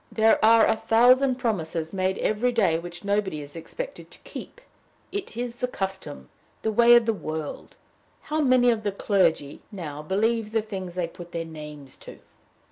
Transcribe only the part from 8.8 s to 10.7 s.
the clergy, now, believe the